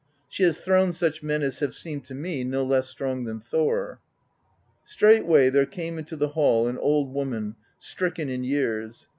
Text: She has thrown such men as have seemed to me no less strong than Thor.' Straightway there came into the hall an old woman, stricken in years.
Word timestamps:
She 0.27 0.41
has 0.41 0.57
thrown 0.57 0.93
such 0.93 1.21
men 1.21 1.43
as 1.43 1.59
have 1.59 1.75
seemed 1.75 2.05
to 2.05 2.15
me 2.15 2.43
no 2.43 2.63
less 2.65 2.89
strong 2.89 3.25
than 3.25 3.39
Thor.' 3.39 3.99
Straightway 4.83 5.51
there 5.51 5.67
came 5.67 5.99
into 5.99 6.15
the 6.15 6.29
hall 6.29 6.67
an 6.67 6.79
old 6.79 7.13
woman, 7.13 7.55
stricken 7.77 8.27
in 8.27 8.43
years. 8.43 9.07